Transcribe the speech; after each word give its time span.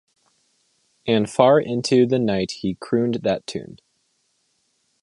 And 1.05 1.29
far 1.29 1.59
into 1.61 2.07
the 2.07 2.17
night 2.17 2.49
he 2.63 2.73
crooned 2.73 3.19
that 3.21 3.45
tune. 3.45 3.77